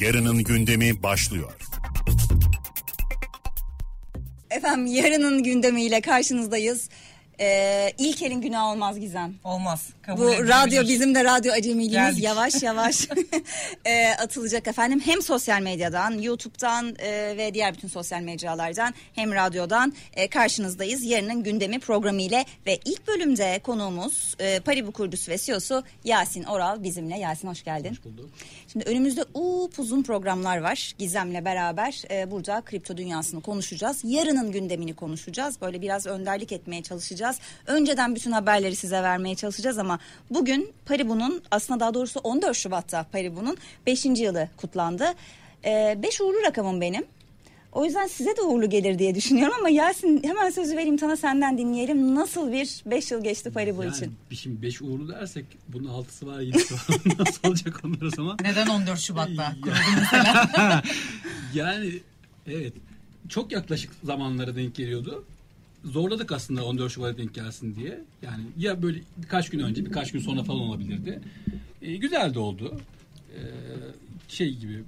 [0.00, 1.52] Yarının gündemi başlıyor.
[4.50, 6.88] Efendim yarının gündemiyle karşınızdayız.
[7.40, 9.34] Ee, İlker'in günah olmaz Gizem.
[9.44, 9.88] Olmaz.
[10.02, 10.48] Kabul Bu edilebilir.
[10.48, 12.24] radyo bizim de radyo acemiliğimiz Geldik.
[12.24, 13.08] yavaş yavaş
[13.84, 15.00] e, atılacak efendim.
[15.04, 21.04] Hem sosyal medyadan, YouTube'dan e, ve diğer bütün sosyal mecralardan hem radyodan e, karşınızdayız.
[21.04, 26.82] Yarının gündemi programı ile ve ilk bölümde konuğumuz e, Paribu kurucusu ve CEO'su Yasin Oral
[26.82, 27.18] bizimle.
[27.18, 27.90] Yasin hoş geldin.
[27.90, 28.30] Hoş bulduk.
[28.72, 29.24] Şimdi önümüzde
[29.78, 30.92] uzun programlar var.
[30.98, 34.00] Gizem'le beraber e, burada kripto dünyasını konuşacağız.
[34.04, 35.60] Yarının gündemini konuşacağız.
[35.60, 37.29] Böyle biraz önderlik etmeye çalışacağız.
[37.66, 39.98] Önceden bütün haberleri size vermeye çalışacağız ama
[40.30, 44.04] bugün Paribu'nun aslında daha doğrusu 14 Şubat'ta Paribu'nun 5.
[44.04, 45.04] yılı kutlandı.
[45.64, 47.04] 5 uğurlu rakamım benim.
[47.72, 51.58] O yüzden size de uğurlu gelir diye düşünüyorum ama Yasin hemen sözü vereyim sana senden
[51.58, 52.14] dinleyelim.
[52.14, 54.14] Nasıl bir 5 yıl geçti Paribu Yani için?
[54.30, 57.18] bir şimdi 5 uğurlu dersek bunun altısı var 7'si var.
[57.18, 58.38] Nasıl olacak onlar o zaman?
[58.42, 59.52] Neden 14 Şubat'ta
[61.54, 61.92] yani
[62.46, 62.72] evet
[63.28, 65.24] çok yaklaşık zamanlara denk geliyordu.
[65.84, 68.00] Zorladık aslında 14 Şubat'a denk gelsin diye.
[68.22, 71.20] Yani ya böyle birkaç gün önce birkaç gün sonra falan olabilirdi.
[71.82, 72.80] Ee, güzel de oldu.
[73.34, 73.40] Ee,
[74.28, 74.82] şey gibi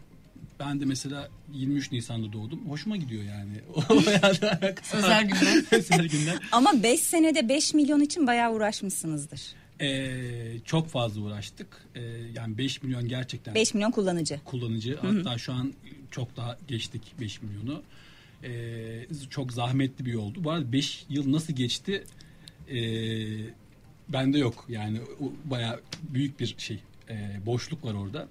[0.61, 2.61] ben de mesela 23 Nisan'da doğdum.
[2.69, 3.53] Hoşuma gidiyor yani.
[4.93, 5.65] Özel günler.
[5.73, 6.39] Özel günler.
[6.53, 9.43] Ama 5 senede 5 milyon için bayağı uğraşmışsınızdır.
[9.81, 11.67] Ee, çok fazla uğraştık.
[11.95, 12.01] Ee,
[12.35, 14.41] yani 5 milyon gerçekten 5 milyon kullanıcı.
[14.45, 14.99] kullanıcı.
[15.03, 15.73] Hatta şu an
[16.11, 17.73] çok daha geçtik 5 milyonu.
[17.73, 17.83] Ee,
[19.31, 20.45] çok zahmetli bir yoldu.
[20.45, 22.05] Bu arada 5 yıl nasıl geçti
[22.69, 22.77] ee,
[24.09, 24.65] bende yok.
[24.69, 26.79] Yani o bayağı büyük bir şey.
[27.09, 28.29] ee, boşluk var orada.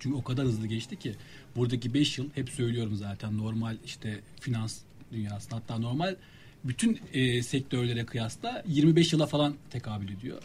[0.00, 1.14] Çünkü o kadar hızlı geçti ki
[1.56, 4.80] buradaki 5 yıl hep söylüyorum zaten normal işte finans
[5.12, 6.16] dünyasında hatta normal
[6.64, 10.42] bütün e, sektörlere kıyasla 25 yıla falan tekabül ediyor.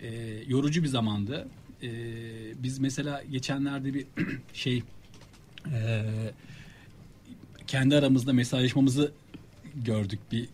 [0.00, 0.08] E,
[0.46, 1.48] yorucu bir zamandı.
[1.82, 1.90] E,
[2.62, 4.06] biz mesela geçenlerde bir
[4.52, 4.82] şey
[5.72, 6.04] e,
[7.68, 9.12] kendi aramızda mesajlaşmamızı
[9.74, 10.48] gördük bir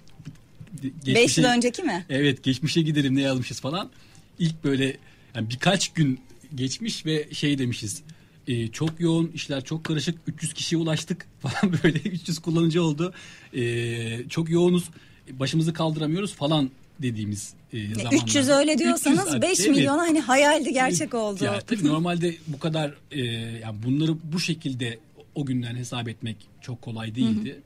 [1.06, 2.06] 5 yıl önceki mi?
[2.08, 3.90] Evet geçmişe gidelim ne yazmışız falan.
[4.38, 4.96] İlk böyle
[5.34, 6.20] yani birkaç gün
[6.54, 8.02] geçmiş ve şey demişiz.
[8.48, 13.14] e, çok yoğun işler çok karışık 300 kişiye ulaştık falan böyle 300 kullanıcı oldu.
[13.56, 14.84] E, çok yoğunuz
[15.30, 18.22] başımızı kaldıramıyoruz falan dediğimiz e, zamanlar.
[18.22, 19.70] 300 öyle diyorsanız 300, 5 evet.
[19.70, 21.44] milyon hani hayaldi gerçek oldu.
[21.44, 23.20] Ya, tabii normalde bu kadar e,
[23.62, 24.98] yani bunları bu şekilde
[25.34, 27.62] o günden hesap etmek çok kolay değildi.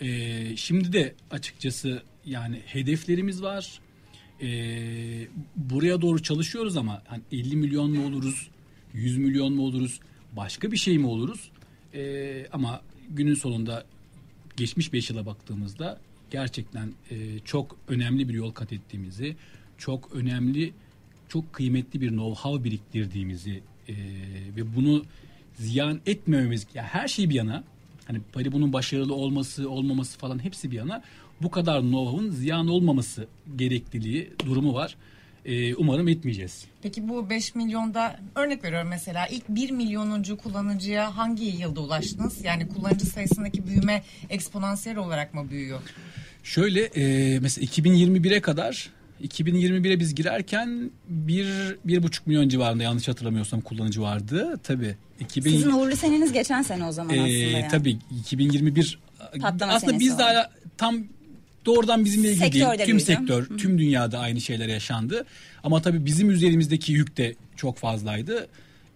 [0.00, 3.80] E, şimdi de açıkçası yani hedeflerimiz var.
[4.42, 4.48] E,
[5.56, 8.48] buraya doğru çalışıyoruz ama hani 50 milyon mu oluruz,
[8.94, 10.00] 100 milyon mu oluruz,
[10.32, 11.50] başka bir şey mi oluruz?
[11.94, 13.84] E, ama günün sonunda
[14.56, 19.36] geçmiş 5 yıla baktığımızda gerçekten e, çok önemli bir yol kat ettiğimizi,
[19.78, 20.72] çok önemli,
[21.28, 23.94] çok kıymetli bir know-how biriktirdiğimizi e,
[24.56, 25.04] ve bunu
[25.60, 27.64] ziyan etmememiz, ya her şey bir yana,
[28.06, 31.02] hani Paribu'nun başarılı olması, olmaması falan hepsi bir yana,
[31.42, 33.26] bu kadar know-how'un ziyan olmaması
[33.56, 34.96] gerekliliği durumu var.
[35.44, 36.64] E, umarım etmeyeceğiz.
[36.82, 42.44] Peki bu 5 milyonda örnek veriyorum mesela ilk 1 milyonuncu kullanıcıya hangi yılda ulaştınız?
[42.44, 45.80] Yani kullanıcı sayısındaki büyüme eksponansiyel olarak mı büyüyor?
[46.42, 48.90] Şöyle e, mesela 2021'e kadar
[49.24, 54.60] 2021'e biz girerken bir, bir buçuk milyon civarında yanlış hatırlamıyorsam kullanıcı vardı.
[54.62, 54.96] Tabii.
[55.20, 57.68] 2000, Sizin uğurlu seneniz geçen sene o zaman e, aslında yani.
[57.70, 58.98] Tabii 2021
[59.40, 61.04] Patlama aslında biz daha tam
[61.66, 62.88] doğrudan bizimle ilgili Sektörde değil.
[62.88, 65.26] Tüm sektör, tüm dünyada aynı şeyler yaşandı.
[65.64, 68.48] Ama tabii bizim üzerimizdeki yük de çok fazlaydı.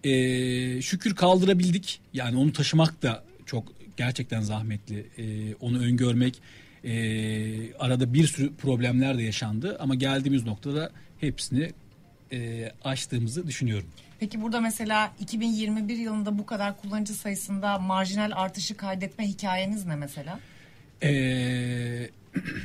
[0.03, 1.99] E, şükür kaldırabildik.
[2.13, 3.63] Yani onu taşımak da çok
[3.97, 5.05] gerçekten zahmetli.
[5.17, 6.41] E, onu öngörmek,
[6.85, 9.77] e, arada bir sürü problemler de yaşandı.
[9.79, 11.71] Ama geldiğimiz noktada hepsini
[12.31, 13.87] e, aştığımızı düşünüyorum.
[14.19, 20.39] Peki burada mesela 2021 yılında bu kadar kullanıcı sayısında marjinal artışı kaydetme hikayeniz ne mesela?
[21.03, 22.09] Ee,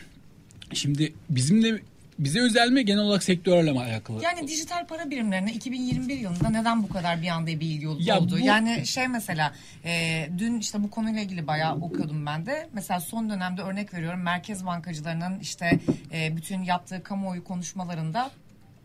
[0.72, 1.80] şimdi bizimle
[2.24, 4.22] bize özel mi genel olarak sektörle mi alakalı?
[4.22, 8.18] Yani dijital para birimlerine 2021 yılında neden bu kadar bir anda bir ilgi ol- Ya
[8.20, 8.34] oldu?
[8.40, 9.52] bu- Yani şey mesela
[9.84, 12.68] e, dün işte bu konuyla ilgili bayağı okuyordum ben de.
[12.72, 15.80] Mesela son dönemde örnek veriyorum merkez bankacılarının işte
[16.12, 18.30] e, bütün yaptığı kamuoyu konuşmalarında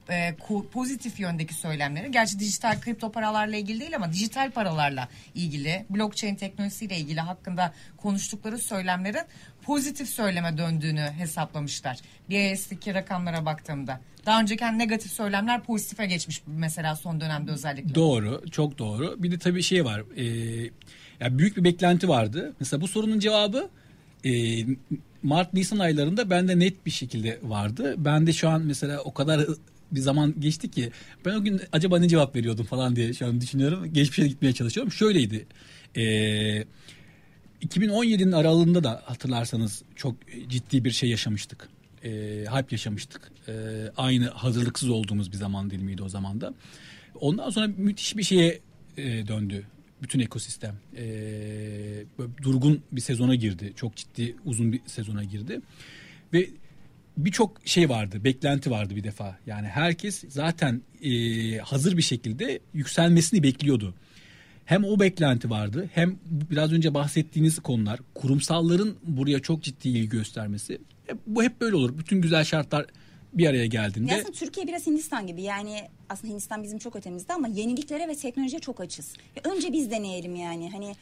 [0.10, 0.36] e,
[0.74, 2.12] pozitif yöndeki söylemleri.
[2.12, 8.58] Gerçi dijital kripto paralarla ilgili değil ama dijital paralarla ilgili, blockchain teknolojisiyle ilgili hakkında konuştukları
[8.58, 9.22] söylemlerin
[9.66, 11.98] pozitif söyleme döndüğünü hesaplamışlar.
[12.30, 14.02] BIS'teki rakamlara baktığımda.
[14.26, 17.96] Daha önceki hani negatif söylemler pozitife geçmiş mesela son dönemde özellikle.
[17.96, 19.16] Doğru, çok doğru.
[19.24, 20.04] Bir de tabii şey var.
[20.18, 20.26] E,
[21.20, 22.54] ya büyük bir beklenti vardı.
[22.60, 23.70] Mesela bu sorunun cevabı
[24.26, 24.32] e,
[25.24, 27.96] Mart Nisan aylarında bende net bir şekilde vardı.
[27.98, 29.46] Ben de şu an mesela o kadar
[29.92, 30.92] bir zaman geçti ki
[31.26, 33.94] ben o gün acaba ne cevap veriyordum falan diye şu an düşünüyorum.
[33.94, 34.92] Geçmişe gitmeye çalışıyorum.
[34.92, 35.46] Şöyleydi.
[35.98, 36.64] Ee,
[37.68, 40.16] 2017'nin aralığında da hatırlarsanız çok
[40.48, 41.70] ciddi bir şey yaşamıştık.
[42.04, 42.10] Ee,
[42.52, 43.32] hype yaşamıştık.
[43.48, 43.52] Ee,
[43.98, 46.54] aynı hazırlıksız olduğumuz bir zaman dilimiydi o zaman da.
[47.20, 48.60] Ondan sonra müthiş bir şeye
[48.98, 49.66] e, döndü
[50.02, 50.76] bütün ekosistem.
[52.20, 53.74] Böyle durgun bir sezona girdi.
[53.76, 55.62] Çok ciddi uzun bir sezona girdi.
[56.34, 56.50] Ve
[57.18, 59.38] birçok şey vardı, beklenti vardı bir defa.
[59.48, 61.12] Yani herkes zaten e,
[61.58, 63.94] hazır bir şekilde yükselmesini bekliyordu.
[64.66, 70.74] Hem o beklenti vardı hem biraz önce bahsettiğiniz konular kurumsalların buraya çok ciddi ilgi göstermesi.
[71.10, 71.98] E, bu hep böyle olur.
[71.98, 72.86] Bütün güzel şartlar
[73.34, 74.12] bir araya geldiğinde.
[74.12, 78.16] Ya aslında Türkiye biraz Hindistan gibi yani aslında Hindistan bizim çok ötemizde ama yeniliklere ve
[78.16, 79.14] teknolojiye çok açız.
[79.36, 80.96] Ya önce biz deneyelim yani hani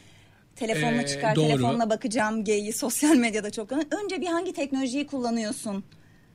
[0.55, 1.47] telefonla Ee, çıkar doğru.
[1.47, 5.83] telefonla bakacağım geyi sosyal medyada çok önce bir hangi teknolojiyi kullanıyorsun?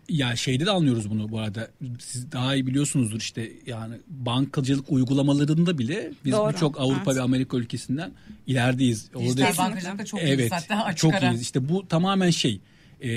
[0.08, 1.70] Ya şeyde de anlıyoruz bunu bu arada.
[1.99, 7.16] Siz daha iyi biliyorsunuzdur işte yani bankacılık uygulamalarında bile biz Doğru, birçok Avrupa evet.
[7.16, 8.12] ve Amerika ülkesinden
[8.46, 9.10] ilerideyiz.
[9.14, 11.31] Orada Dijital bankacılıkta çok iyiyiz evet, hatta açık çok ara.
[11.31, 11.43] iyiyiz.
[11.43, 12.60] İşte bu tamamen şey
[13.02, 13.10] e,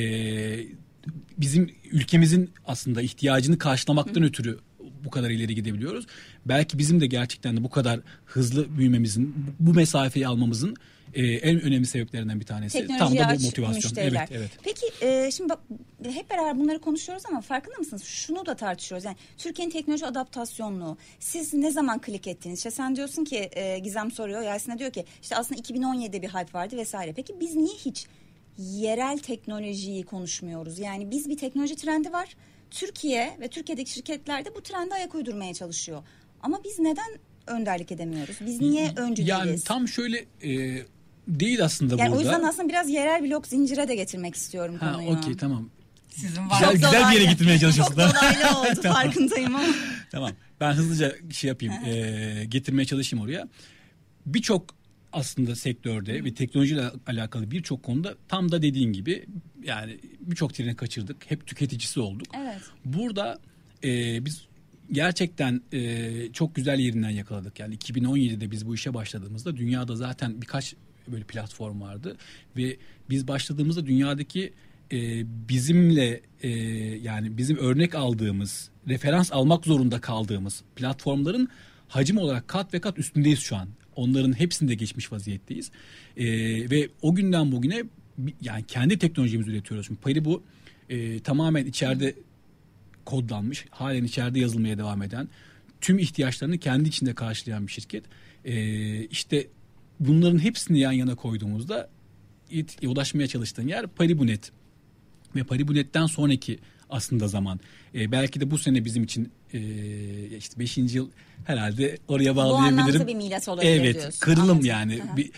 [1.38, 4.60] bizim ülkemizin aslında ihtiyacını karşılamaktan ötürü
[5.06, 6.06] bu kadar ileri gidebiliyoruz.
[6.46, 10.76] Belki bizim de gerçekten de bu kadar hızlı büyümemizin, bu mesafeyi almamızın
[11.14, 12.88] e, en önemli sebeplerinden bir tanesi.
[12.88, 13.76] Tam Teknolojiye da bu motivasyon.
[13.76, 14.28] müşteriler.
[14.32, 14.52] Evet, evet.
[14.64, 15.60] Peki e, şimdi bak
[16.04, 18.04] hep beraber bunları konuşuyoruz ama farkında mısınız?
[18.04, 19.06] Şunu da tartışıyoruz.
[19.06, 20.98] Yani Türkiye'nin teknoloji adaptasyonluğu.
[21.20, 22.58] Siz ne zaman klik ettiniz?
[22.60, 24.42] İşte sen diyorsun ki e, Gizem soruyor.
[24.42, 27.14] Yasin'e diyor ki işte aslında 2017'de bir hype vardı vesaire.
[27.14, 28.06] Peki biz niye hiç
[28.58, 30.80] yerel teknolojiyi konuşmuyoruz?
[30.80, 32.36] Yani biz bir teknoloji trendi var.
[32.72, 36.04] Türkiye ve Türkiye'deki şirketler de bu trende ayak uydurmaya çalışıyor.
[36.42, 37.10] Ama biz neden
[37.48, 38.36] önderlik edemiyoruz?
[38.46, 39.64] Biz niye öncü Yani değiliz?
[39.64, 40.82] tam şöyle e,
[41.28, 42.18] değil aslında Yani burada.
[42.18, 45.10] o yüzden aslında biraz yerel blok zincire de getirmek istiyorum Ha konuyu.
[45.18, 45.70] okey tamam.
[46.10, 46.60] Sizin var.
[46.60, 47.96] Güzel, güzel bir yere getirmeye çalışıyorsun.
[47.96, 49.66] Çok dolaylı oldu farkındayım ama.
[50.12, 50.32] tamam.
[50.60, 51.74] Ben hızlıca şey yapayım.
[51.86, 53.48] e, getirmeye çalışayım oraya.
[54.26, 54.76] Birçok
[55.14, 59.26] aslında sektörde ve teknolojiyle alakalı birçok konuda tam da dediğin gibi
[59.64, 61.32] yani birçok treni kaçırdık.
[61.32, 62.28] Hep tüketicisi olduk.
[62.42, 62.62] Evet.
[62.86, 63.40] Burada
[63.84, 64.46] e, biz
[64.92, 67.60] gerçekten e, çok güzel yerinden yakaladık.
[67.60, 70.76] Yani 2017'de biz bu işe başladığımızda dünyada zaten birkaç
[71.08, 72.18] böyle platform vardı
[72.58, 72.78] ve
[73.10, 74.54] biz başladığımızda dünyadaki
[74.92, 76.50] e, bizimle e,
[76.98, 81.50] yani bizim örnek aldığımız, referans almak zorunda kaldığımız platformların
[81.88, 83.70] hacim olarak kat ve kat üstündeyiz şu an.
[83.96, 85.72] Onların hepsinde geçmiş vaziyetteyiz.
[86.18, 86.26] E,
[86.70, 87.84] ve o günden bugüne
[88.42, 89.88] yani kendi teknolojimizi üretiyoruz.
[89.88, 90.44] Şimdi Paribu
[90.90, 92.16] e, tamamen içeride
[93.06, 95.30] kodlanmış, halen içeride yazılmaya devam eden,
[95.82, 98.04] tüm ihtiyaçlarını kendi içinde karşılayan bir şirket.
[98.46, 99.48] Ee, işte
[100.00, 101.90] bunların hepsini yan yana koyduğumuzda
[102.50, 104.52] it- ulaşmaya çalıştığın yer Paribunet.
[105.36, 106.60] Ve Paribunet'ten sonraki
[106.92, 107.60] aslında zaman.
[107.96, 109.60] Ee, belki de bu sene bizim için e,
[110.38, 110.78] işte 5.
[110.78, 111.10] yıl
[111.46, 112.80] herhalde oraya bağlayabilirim.
[112.80, 114.20] anlamda bir milat olabilir evet, diyorsun.
[114.20, 114.66] kırılım Anladım.
[114.66, 115.02] yani.
[115.18, 115.32] Bir,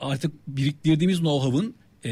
[0.00, 1.74] artık biriktirdiğimiz know-how'ın
[2.04, 2.10] e,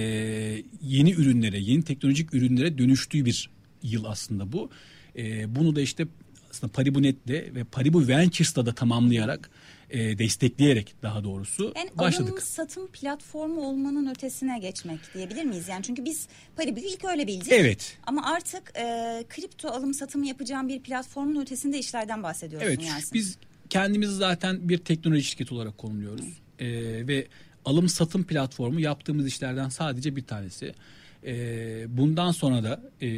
[0.82, 3.50] yeni ürünlere, yeni teknolojik ürünlere dönüştüğü bir
[3.82, 4.70] yıl aslında bu.
[5.16, 6.06] E, bunu da işte
[6.50, 9.50] aslında Paribunet'le ve Paribu Ventures'la da tamamlayarak,
[9.90, 12.42] e, destekleyerek daha doğrusu Yani başladık.
[12.42, 15.68] satım platformu olmanın ötesine geçmek diyebilir miyiz?
[15.68, 17.52] Yani çünkü biz Paribu'yu ilk öyle bildik.
[17.52, 17.98] Evet.
[18.06, 18.84] Ama artık e,
[19.28, 23.10] kripto alım satımı yapacağım bir platformun ötesinde işlerden bahsediyorsun Evet Yasin.
[23.14, 23.38] biz
[23.70, 26.24] kendimizi zaten bir teknoloji şirketi olarak konumluyoruz.
[26.58, 26.68] Ee,
[27.08, 27.26] ve
[27.64, 30.74] alım satım platformu yaptığımız işlerden sadece bir tanesi.
[31.26, 33.08] Ee, bundan sonra da e,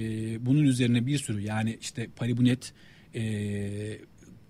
[0.46, 2.72] bunun üzerine bir sürü yani işte Paribunet
[3.14, 3.22] e,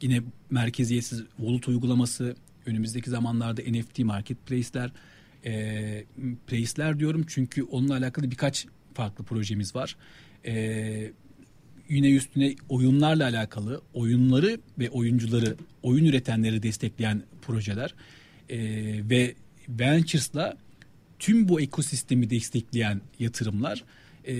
[0.02, 4.92] yine merkeziyetsiz wallet uygulaması önümüzdeki zamanlarda NFT marketplace'ler
[5.44, 6.04] e,
[6.46, 7.24] place'ler diyorum.
[7.28, 9.96] Çünkü onunla alakalı birkaç farklı projemiz var.
[10.46, 11.12] E,
[11.88, 17.94] yine üstüne oyunlarla alakalı oyunları ve oyuncuları, oyun üretenleri destekleyen projeler.
[18.50, 18.58] Ee,
[19.10, 19.34] ve
[19.68, 20.56] Ventures'la
[21.18, 23.84] tüm bu ekosistemi destekleyen yatırımlar.
[24.24, 24.34] Ee,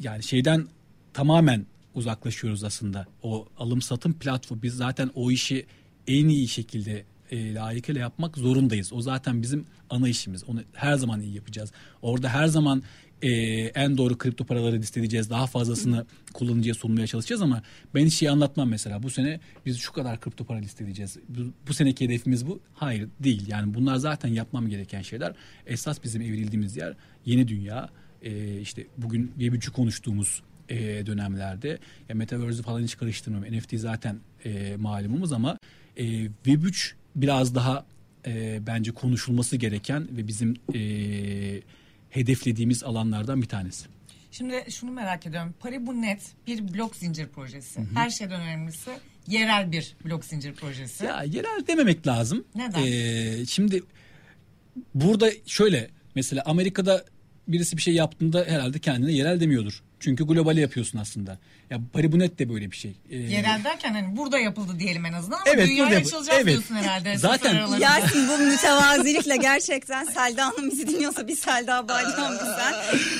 [0.00, 0.66] yani şeyden
[1.12, 3.06] tamamen uzaklaşıyoruz aslında.
[3.22, 5.66] O alım satım platformu biz zaten o işi
[6.06, 8.92] en iyi şekilde e, layıkıyla yapmak zorundayız.
[8.92, 10.44] O zaten bizim ana işimiz.
[10.44, 11.72] Onu her zaman iyi yapacağız.
[12.02, 12.82] Orada her zaman
[13.22, 13.30] e,
[13.74, 15.30] en doğru kripto paraları listedeceğiz.
[15.30, 17.62] Daha fazlasını kullanıcıya sunmaya çalışacağız ama
[17.94, 19.02] ben hiç şey anlatmam mesela.
[19.02, 21.18] Bu sene biz şu kadar kripto para listedeceğiz.
[21.28, 22.60] Bu, bu seneki hedefimiz bu.
[22.74, 23.48] Hayır değil.
[23.48, 25.32] Yani bunlar zaten yapmam gereken şeyler.
[25.66, 27.88] Esas bizim evrildiğimiz yer yeni dünya.
[28.22, 33.58] E, işte bugün Web3'ü konuştuğumuz e, dönemlerde ya Metaverse'ü falan hiç karıştırmıyorum.
[33.58, 35.58] NFT zaten e, malumumuz ama
[35.96, 36.04] e,
[36.44, 37.86] Web3 biraz daha
[38.26, 40.80] e, bence konuşulması gereken ve bizim e,
[42.10, 43.86] hedeflediğimiz alanlardan bir tanesi.
[44.30, 45.54] Şimdi şunu merak ediyorum.
[45.60, 47.80] Paribu.net bir blok zincir projesi.
[47.94, 48.90] Her şeyden önemlisi
[49.26, 51.04] yerel bir blok zincir projesi.
[51.04, 52.44] Ya yerel dememek lazım.
[52.54, 52.82] Neden?
[52.86, 53.82] Ee, şimdi
[54.94, 57.04] burada şöyle mesela Amerika'da
[57.48, 59.82] birisi bir şey yaptığında herhalde kendine yerel demiyordur.
[60.00, 61.38] Çünkü globale yapıyorsun aslında.
[61.70, 62.96] Ya Paribunet de böyle bir şey.
[63.10, 66.46] Ee, Yerel derken hani burada yapıldı diyelim en azından ama Evet, dünyaya açılacağız evet.
[66.46, 67.18] diyorsun herhalde.
[67.18, 67.78] Zaten-.
[67.80, 72.72] Yasin bu mütevazilikle gerçekten Selda Hanım bizi dinliyorsa bir Selda Bağcan bizden.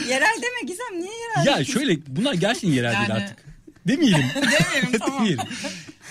[0.08, 1.46] Yerel deme Gizem niye yerel?
[1.58, 3.44] ya şöyle bunlar gerçekten yerel Yani- değil artık.
[3.88, 4.26] Demeyelim.
[4.34, 5.18] Demeyelim tamam.
[5.18, 5.44] Demeyelim.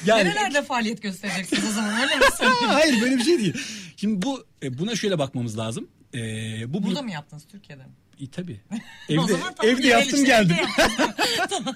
[0.05, 2.67] Yani Nerelerde faaliyet göstereceksiniz o zaman öyle mi söyleyeyim?
[2.67, 3.53] hayır böyle bir şey değil.
[3.97, 5.87] Şimdi bu e, buna şöyle bakmamız lazım.
[6.13, 7.89] Ee, bu Burada mı yaptınız Türkiye'de mi?
[8.17, 8.61] İyi tabii.
[9.09, 10.55] Evde, zaman tamam, evde yaptım işte, geldim.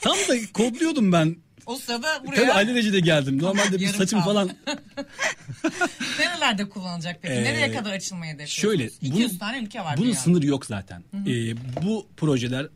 [0.00, 1.36] Tam da kodluyordum ben.
[1.66, 3.42] O sırada Tabii buraya alelacele geldim.
[3.42, 4.50] Normalde bir saçım falan
[6.18, 7.34] nerelerde kullanılacak peki?
[7.34, 8.78] Ee, Nereye kadar açılmayı hedefliyorsunuz?
[8.78, 11.04] şöyle 200 bunun, tane ülke var bunun sınırı yok zaten.
[11.26, 12.68] Ee, bu projeler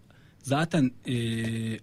[0.43, 1.15] zaten e,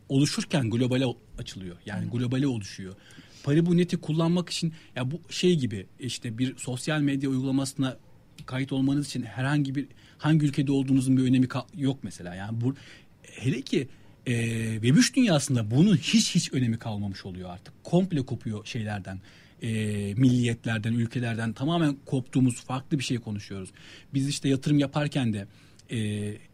[0.10, 1.06] oluşurken globale
[1.40, 1.78] açılıyor.
[1.86, 2.96] Yani globale oluşuyor.
[3.44, 7.98] Paribunet'i kullanmak için ya bu şey gibi işte bir sosyal medya uygulamasına
[8.46, 12.36] kayıt olmanız için herhangi bir hangi ülkede olduğunuzun bir önemi yok mesela.
[12.36, 12.76] Yani bu
[13.24, 13.88] hele ki
[14.26, 14.34] e,
[14.76, 17.74] Web3 dünyasında bunun hiç hiç önemi kalmamış oluyor artık.
[17.84, 19.20] Komple kopuyor şeylerden.
[19.62, 19.70] E,
[20.14, 23.70] milliyetlerden, ülkelerden tamamen koptuğumuz farklı bir şey konuşuyoruz.
[24.14, 25.48] Biz işte yatırım yaparken de
[25.90, 25.98] e,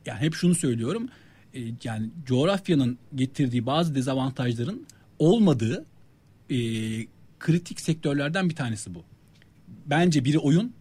[0.05, 1.09] yani hep şunu söylüyorum.
[1.53, 4.85] E, yani coğrafyanın getirdiği bazı dezavantajların
[5.19, 5.85] olmadığı
[6.49, 6.57] e,
[7.39, 9.03] kritik sektörlerden bir tanesi bu.
[9.85, 10.73] Bence biri oyun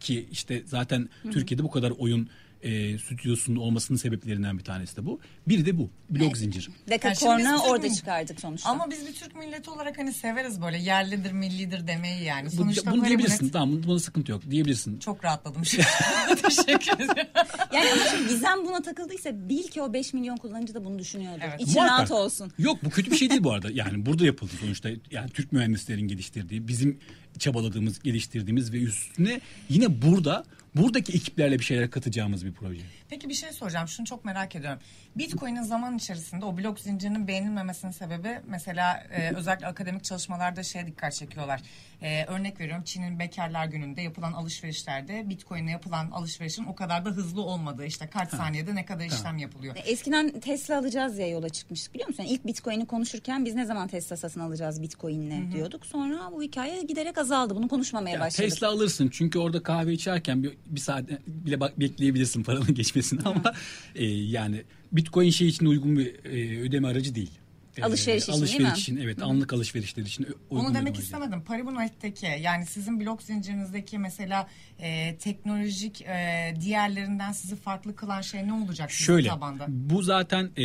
[0.00, 2.28] ki işte zaten Türkiye'de bu kadar oyun
[2.66, 5.20] e, stüdyosunun olmasının sebeplerinden bir tanesi de bu.
[5.48, 5.90] Biri de bu.
[6.10, 6.62] Blok zincir.
[6.68, 8.70] Yani şimdi Dekakorna biz- orada çıkardık sonuçta.
[8.70, 12.46] Ama biz bir Türk milleti olarak hani severiz böyle yerlidir, millidir demeyi yani.
[12.46, 13.46] Bu, Sonuçta bunu diyebilirsin.
[13.46, 14.42] net- Tamam buna sıkıntı yok.
[14.50, 14.98] Diyebilirsin.
[14.98, 15.86] Çok rahatladım şimdi.
[16.42, 17.26] Teşekkür ederim.
[17.74, 21.40] Yani ama şimdi Gizem buna takıldıysa bil ki o 5 milyon kullanıcı da bunu düşünüyordur.
[21.48, 21.60] Evet.
[21.60, 21.98] İçin Muhakkak.
[21.98, 22.52] rahat olsun.
[22.58, 23.68] Yok bu kötü bir şey değil bu arada.
[23.72, 24.88] Yani burada yapıldı sonuçta.
[25.10, 26.98] Yani Türk mühendislerin geliştirdiği, bizim
[27.38, 30.44] çabaladığımız, geliştirdiğimiz ve üstüne yine burada
[30.76, 32.82] buradaki ekiplerle bir şeyler katacağımız bir proje.
[33.08, 33.88] Peki bir şey soracağım.
[33.88, 34.78] Şunu çok merak ediyorum.
[35.16, 41.12] Bitcoin'in zaman içerisinde o blok zincirinin beğenilmemesinin sebebi mesela e, özellikle akademik çalışmalarda şeye dikkat
[41.14, 41.60] çekiyorlar.
[42.02, 47.42] E, örnek veriyorum Çin'in bekarlar gününde yapılan alışverişlerde Bitcoin'e yapılan alışverişin o kadar da hızlı
[47.42, 49.76] olmadığı işte kaç saniyede ne kadar işlem yapılıyor.
[49.84, 52.24] Eskiden Tesla alacağız diye yola çıkmıştık biliyor musun?
[52.28, 55.86] İlk Bitcoin'i konuşurken biz ne zaman Tesla satın alacağız Bitcoin'le diyorduk.
[55.86, 57.56] Sonra bu hikaye giderek azaldı.
[57.56, 58.50] Bunu konuşmamaya Ya başladık.
[58.50, 63.52] Tesla alırsın çünkü orada kahve içerken bir, bir saat bile bak, bekleyebilirsin paranın geçmesini ama
[63.94, 67.30] e, yani Bitcoin şey için uygun bir e, ödeme aracı değil.
[67.76, 68.78] E, Alışveriş için değil alışveriş mi?
[68.78, 71.42] için evet anlık alışverişler için uygun Onu demek istemedim.
[71.42, 78.52] Paribunet'teki yani sizin blok zincirinizdeki mesela e, teknolojik e, diğerlerinden sizi farklı kılan şey ne
[78.52, 79.66] olacak Şöyle tabanda?
[79.68, 80.64] bu zaten e,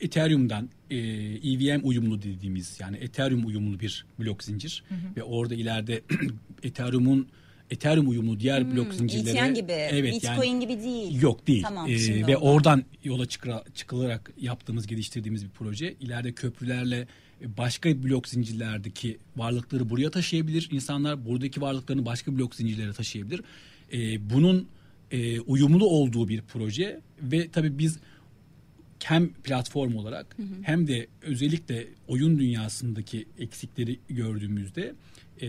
[0.00, 4.84] Ethereum'dan e, EVM uyumlu dediğimiz yani Ethereum uyumlu bir blok zincir
[5.16, 6.02] ve orada ileride
[6.62, 7.28] Ethereum'un
[7.74, 11.22] Ethereum uyumlu diğer blok zincirlere ETN gibi, evet Bitcoin yani, gibi değil.
[11.22, 11.62] Yok değil.
[11.62, 12.46] Tamam, Ee, ve oldu.
[12.46, 15.94] oradan yola çıkıra, çıkılarak yaptığımız, geliştirdiğimiz bir proje.
[16.00, 17.06] İleride köprülerle
[17.42, 20.68] e, başka blok zincirlerdeki varlıkları buraya taşıyabilir.
[20.72, 23.40] İnsanlar buradaki varlıklarını başka blok zincirlere taşıyabilir.
[23.92, 24.68] Ee, bunun
[25.10, 27.98] e, uyumlu olduğu bir proje ve tabii biz
[29.04, 34.94] hem platform olarak hem de özellikle oyun dünyasındaki eksikleri gördüğümüzde
[35.42, 35.48] e,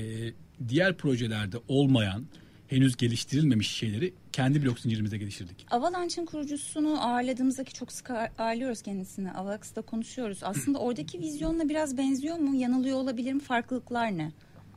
[0.70, 2.26] diğer projelerde olmayan
[2.68, 5.66] henüz geliştirilmemiş şeyleri kendi blok zincirimize geliştirdik.
[5.72, 9.32] Avalanche'ın kurucusunu ağırladığımızdaki çok sık ağır- ağırlıyoruz kendisini.
[9.32, 10.40] Avax'da konuşuyoruz.
[10.42, 12.56] Aslında oradaki vizyonla biraz benziyor mu?
[12.56, 13.40] Yanılıyor olabilirim.
[13.40, 14.32] Farklılıklar ne?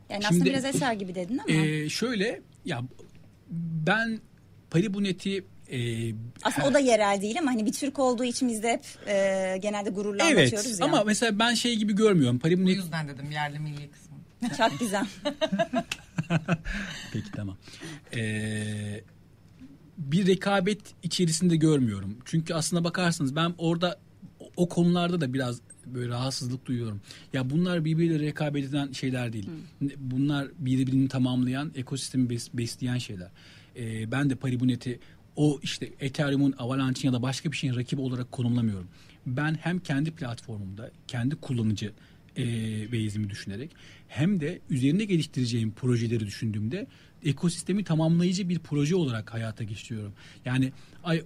[0.09, 1.53] Yani aslında Şimdi- biraz eser gibi dedin ama.
[1.57, 2.81] Ee, şöyle ya
[3.87, 4.19] ben
[4.71, 5.79] Paribunet'i e,
[6.43, 9.57] aslında o da yerel değil ama hani bir Türk olduğu için biz de hep e,
[9.61, 10.85] genelde gururla anlatıyoruz evet ya.
[10.85, 12.35] ama mesela ben şey gibi görmüyorum.
[12.37, 14.17] Bu Paribunet yüzden dedim yerli milli kısmı.
[14.57, 15.07] Çok güzel.
[17.13, 17.57] Peki tamam.
[18.15, 19.01] Ee,
[19.97, 22.17] bir rekabet içerisinde görmüyorum.
[22.25, 23.99] Çünkü aslına bakarsanız ben orada
[24.55, 27.01] o- konularda da biraz böyle rahatsızlık duyuyorum.
[27.33, 29.49] Ya bunlar birbiriyle rekabet eden şeyler değil.
[29.97, 33.31] Bunlar birbirini tamamlayan, ekosistemi bes- besleyen şeyler.
[33.75, 34.99] Ee, ben de Paribunet'i
[35.35, 38.87] o işte Ethereum'un, Avalanche'in ya da başka bir şeyin rakibi olarak konumlamıyorum.
[39.25, 41.91] Ben hem kendi platformumda, kendi kullanıcı
[42.37, 42.43] e,
[42.91, 43.71] base'imi düşünerek
[44.07, 46.87] hem de üzerine geliştireceğim projeleri düşündüğümde
[47.25, 50.13] ekosistemi tamamlayıcı bir proje olarak hayata geçiriyorum.
[50.45, 50.71] Yani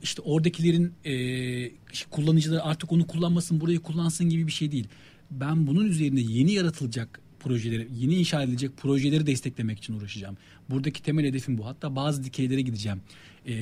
[0.03, 1.71] işte oradakilerin e,
[2.09, 4.87] kullanıcıları artık onu kullanmasın, burayı kullansın gibi bir şey değil.
[5.31, 10.37] Ben bunun üzerine yeni yaratılacak projeleri, yeni inşa edilecek projeleri desteklemek için uğraşacağım.
[10.69, 11.65] Buradaki temel hedefim bu.
[11.65, 13.01] Hatta bazı dikeylere gideceğim.
[13.45, 13.53] E,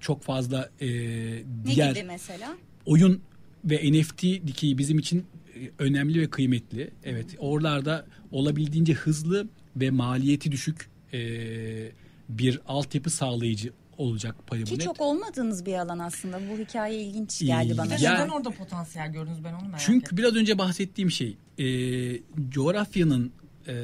[0.00, 2.56] çok fazla e, ne diğer gibi mesela?
[2.86, 3.20] oyun
[3.64, 5.24] ve NFT dikeyi bizim için
[5.78, 6.90] önemli ve kıymetli.
[7.04, 11.18] Evet oralarda olabildiğince hızlı ve maliyeti düşük e,
[12.28, 14.80] bir altyapı sağlayıcı olacak Ki Paribunet.
[14.82, 16.40] çok olmadığınız bir alan aslında.
[16.50, 17.94] Bu hikaye ilginç geldi bana.
[17.98, 20.18] Ya- neden orada potansiyel gördünüz ben onu merak Çünkü ettim.
[20.18, 21.66] biraz önce bahsettiğim şey e,
[22.48, 23.32] coğrafyanın
[23.68, 23.74] e,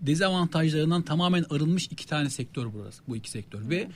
[0.00, 3.02] dezavantajlarından tamamen arınmış iki tane sektör burası.
[3.08, 3.88] Bu iki sektör ve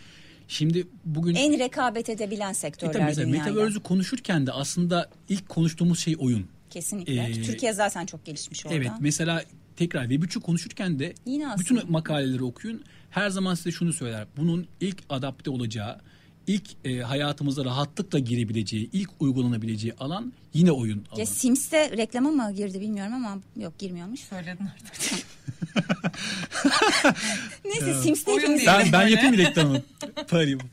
[0.49, 3.45] şimdi bugün En rekabet edebilen e, sektörler tabii mesela dünyada.
[3.51, 6.47] Metaverse'ü konuşurken de aslında ilk konuştuğumuz şey oyun.
[6.73, 7.25] Kesinlikle.
[7.25, 8.77] Ee, Türkiye zaten çok gelişmiş orada.
[8.77, 9.45] Evet mesela
[9.77, 11.61] tekrar Web 3'ü konuşurken de Yine aslında.
[11.81, 12.85] bütün makaleleri okuyun.
[13.11, 14.27] Her zaman size şunu söyler.
[14.37, 16.01] Bunun ilk adapte olacağı,
[16.47, 21.21] ilk e, hayatımıza rahatlıkla girebileceği, ilk uygulanabileceği alan yine oyun alanı.
[21.21, 24.21] Ya Sims'te reklama mı girdi bilmiyorum ama yok girmiyormuş.
[24.21, 25.27] Söyledin artık.
[27.65, 28.79] Neyse Sims'te Oyun hepimiz, değil.
[28.79, 29.83] Ben, ben yapayım reklamı.
[30.29, 30.65] Pari bu.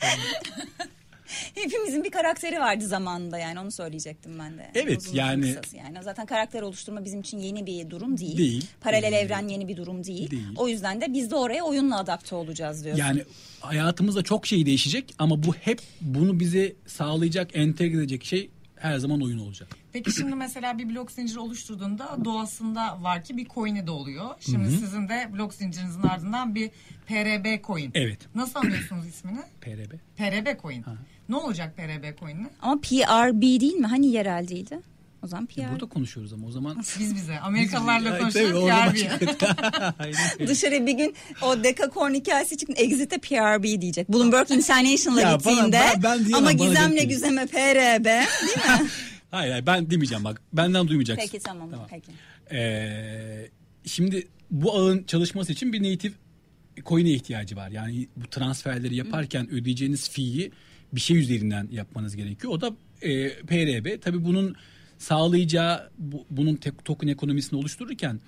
[1.63, 4.71] Hepimizin bir karakteri vardı zamanında yani onu söyleyecektim ben de.
[4.75, 5.97] Evet, Uzun yani- kısası yani.
[6.03, 8.37] Zaten karakter oluşturma bizim için yeni bir durum değil.
[8.37, 8.65] Değil.
[8.81, 10.31] Paralel Ee, evren yeni bir durum değil.
[10.31, 10.47] değil.
[10.57, 13.03] O yüzden de biz de oraya oyunla adapte olacağız diyorsun.
[13.03, 13.23] Yani
[13.59, 19.21] hayatımızda çok şey değişecek ama bu hep bunu bize sağlayacak, entegre edecek şey her zaman
[19.21, 19.67] oyun olacak.
[19.93, 24.29] Peki şimdi mesela bir blok zinciri oluşturduğunda doğasında var ki bir coin'i de oluyor.
[24.39, 26.69] Şimdi sizin de blok zincirinizin ardından bir
[27.07, 27.91] PRB coin.
[27.93, 28.19] Evet.
[28.35, 29.39] Nasıl anlıyorsunuz ismini?
[29.61, 29.91] PRB.
[30.17, 30.85] PRB coin.
[31.29, 32.47] Ne olacak PRB coin'le?
[32.61, 33.87] Ama PRB değil mi?
[33.87, 34.79] Hani yerel değildi?
[35.23, 35.59] O zaman PR.
[35.59, 37.39] E, Burada konuşuyoruz ama o zaman Biz bize.
[37.39, 39.27] Amerikalılarla konuşuyoruz PRB.
[40.47, 42.73] Dışarı bir gün o Decacorn hikayesi çıktı.
[42.77, 44.09] Exit'e PRB diyecek.
[44.09, 48.89] Bloomberg International'a Ya bana- gittiğinde ben- ben ama Gizem'le Güzem'e PRB değil mi?
[49.31, 50.41] Hayır, hayır ben demeyeceğim bak.
[50.53, 51.29] Benden duymayacaksın.
[51.31, 52.11] Peki tamam, peki.
[52.51, 53.49] Ee,
[53.85, 56.13] şimdi bu ağın çalışması için bir native
[56.85, 57.69] coin'e ihtiyacı var.
[57.71, 60.51] Yani bu transferleri yaparken ödeyeceğiniz fee'yi
[60.93, 62.53] bir şey üzerinden yapmanız gerekiyor.
[62.53, 64.01] O da e, PRB.
[64.01, 64.55] Tabii bunun
[64.97, 68.19] sağlayacağı bu- bunun tek, token ekonomisini oluştururken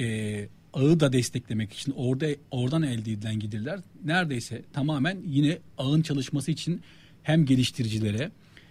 [0.00, 6.50] e, ağı da desteklemek için orada oradan elde edilen gelirler neredeyse tamamen yine ağın çalışması
[6.50, 6.80] için
[7.22, 8.30] hem geliştiricilere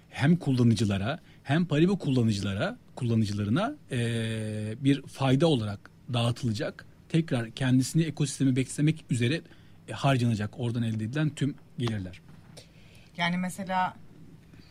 [0.09, 6.85] hem kullanıcılara hem Paribu kullanıcılara kullanıcılarına eee, bir fayda olarak dağıtılacak.
[7.09, 9.41] Tekrar kendisini ekosistemi beslemek üzere
[9.87, 12.21] e, harcanacak oradan elde edilen tüm gelirler.
[13.17, 13.93] Yani mesela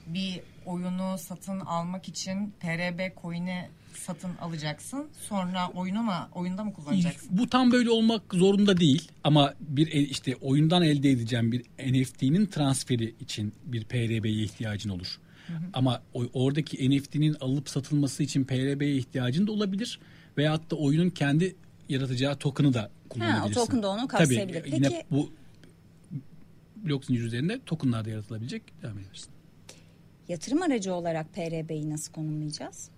[0.06, 5.08] bir oyunu satın almak için PRB coin'i satın alacaksın.
[5.28, 7.38] Sonra oyunu mu oyunda mı kullanacaksın?
[7.38, 13.14] Bu tam böyle olmak zorunda değil ama bir işte oyundan elde edeceğim bir NFT'nin transferi
[13.20, 15.20] için bir PRB'ye ihtiyacın olur.
[15.72, 20.00] Ama o, oradaki NFT'nin alıp satılması için PRB'ye ihtiyacın da olabilir
[20.38, 21.56] veyahut da oyunun kendi
[21.88, 23.60] yaratacağı token'ı da kullanabilirsin.
[23.60, 24.60] token da onu kapsayabilir.
[24.60, 25.32] Tabii, yine Peki- bu
[26.84, 29.30] blok zinciri üzerinde token'lar da yaratılabilecek devam edersin.
[30.28, 32.90] Yatırım aracı olarak PRB'yi nasıl konumlayacağız?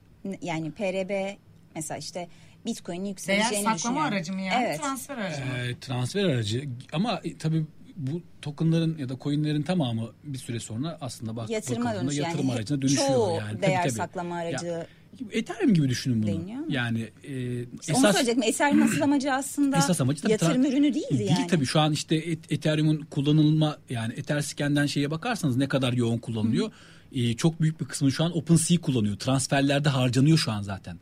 [0.42, 1.36] Yani PRB
[1.74, 2.28] mesela işte
[2.66, 4.12] Bitcoin'in Değer yükseleceğini saklama düşünüyorum.
[4.12, 4.64] aracı mı yani?
[4.64, 4.80] Evet.
[4.80, 5.46] Transfer aracı mı?
[5.58, 7.66] Ee, transfer aracı ama e, tabii
[7.96, 12.52] bu tokenların ya da coinlerin tamamı bir süre sonra aslında bak Yatırıma bakıldığında yatırım Yani
[12.56, 13.52] aracına dönüşüyor çoğu yani.
[13.52, 13.92] Tabii, değer tabii.
[13.92, 14.86] saklama aracı Ya,
[15.30, 16.26] Ethereum gibi düşünün bunu.
[16.30, 16.66] Deniyor mu?
[16.68, 18.42] Yani e, Onu esas söyleyecektim.
[18.42, 21.46] Eser'in asıl amacı aslında esas amacı tabii yatırım ürünü değildi Değil yani.
[21.46, 26.70] tabii şu an işte Et- Ethereum'un kullanılma yani Etherscan'den şeye bakarsanız ne kadar yoğun kullanılıyor.
[27.12, 29.16] E, çok büyük bir kısmını şu an OpenSea kullanıyor.
[29.16, 30.98] Transferlerde harcanıyor şu an zaten.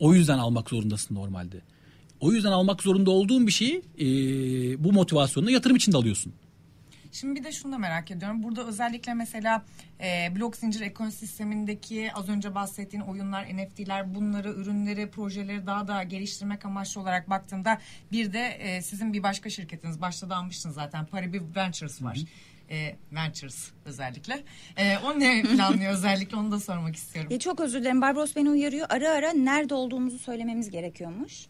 [0.00, 1.60] O yüzden almak zorundasın normalde.
[2.20, 4.04] O yüzden almak zorunda olduğun bir şeyi e,
[4.84, 6.32] bu motivasyonla yatırım için de alıyorsun.
[7.14, 8.42] Şimdi bir de şunu da merak ediyorum.
[8.42, 9.64] Burada özellikle mesela
[10.00, 16.64] e, blok zincir ekosistemindeki az önce bahsettiğin oyunlar, NFT'ler bunları, ürünleri, projeleri daha da geliştirmek
[16.64, 17.78] amaçlı olarak baktığımda
[18.12, 22.18] bir de e, sizin bir başka şirketiniz başta da almıştınız zaten Paribi Ventures var.
[22.70, 24.42] E, Ventures özellikle.
[24.76, 27.32] E, o ne planlıyor özellikle onu da sormak istiyorum.
[27.32, 28.00] Ya çok özür dilerim.
[28.00, 28.86] Barbaros beni uyarıyor.
[28.90, 31.46] Ara ara nerede olduğumuzu söylememiz gerekiyormuş.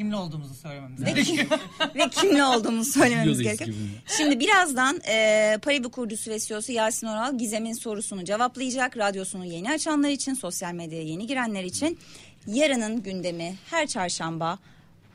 [0.00, 1.46] Kimle olduğumuzu söylememiz Ve, gerekiyor.
[1.94, 3.76] ve kimle olduğumuzu söylememiz gerekiyor.
[4.16, 8.96] Şimdi birazdan e, Paribu kurucusu ve CEO'su Yasin Oral Gizem'in sorusunu cevaplayacak.
[8.96, 11.98] Radyosunu yeni açanlar için, sosyal medyaya yeni girenler için.
[12.46, 14.58] Yarının gündemi her çarşamba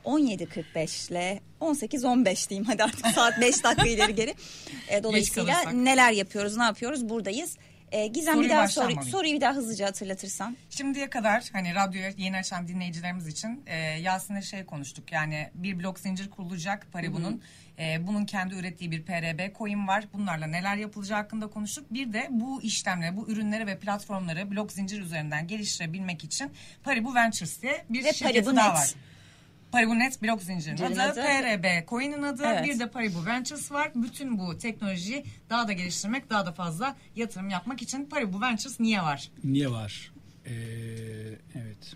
[0.06, 4.34] 17.45 ile 18.15 diyeyim hadi artık saat 5 dakika ileri geri.
[4.90, 7.58] E, dolayısıyla neler yapıyoruz, ne yapıyoruz buradayız.
[7.96, 10.58] E, Gizem Soruyu bir daha soru, soruyu bir daha hızlıca hatırlatırsan.
[10.70, 15.12] Şimdiye kadar hani radyoya yeni açan dinleyicilerimiz için e, Yasin'le şey konuştuk.
[15.12, 17.42] Yani bir blok zincir kurulacak Paribu'nun.
[17.80, 20.06] E, bunun kendi ürettiği bir PRB coin var.
[20.14, 21.94] Bunlarla neler yapılacağı hakkında konuştuk.
[21.94, 26.52] Bir de bu işlemleri, bu ürünleri ve platformları blok zincir üzerinden geliştirebilmek için
[26.84, 28.78] Paribu Ventures diye bir Ve şirketi Paribu daha Net.
[28.78, 28.94] var.
[29.76, 31.22] Paribu Net blok zincirinin Zincirin adı, adı.
[31.22, 32.66] PRB coin'in adı, Evet.
[32.66, 33.92] bir de Paribu Ventures var.
[33.96, 39.02] Bütün bu teknolojiyi daha da geliştirmek, daha da fazla yatırım yapmak için Paribu Ventures niye
[39.02, 39.32] var?
[39.44, 40.12] Niye var?
[40.46, 40.52] Ee,
[41.56, 41.96] evet.